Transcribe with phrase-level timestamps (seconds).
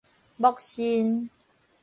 [0.41, 1.29] 揍身